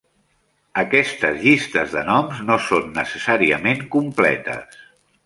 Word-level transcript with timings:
Aquestes 0.83 1.35
llistes 1.43 1.93
de 1.97 2.03
noms 2.07 2.39
no 2.47 2.57
són 2.69 2.87
necessàriament 2.97 3.85
completes. 3.97 4.81